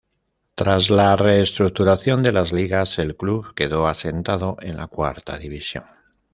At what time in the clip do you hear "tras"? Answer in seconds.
0.55-0.89